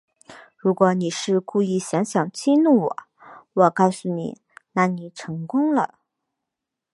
[0.57, 2.97] 如果你是故意想想激怒我，
[3.53, 5.99] 我告诉你，那你成功了